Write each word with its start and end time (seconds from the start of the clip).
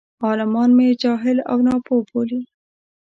عالمان 0.23 0.69
مې 0.77 0.87
جاهل 1.01 1.37
او 1.51 1.57
ناپوه 1.67 1.99
بولي. 2.09 2.41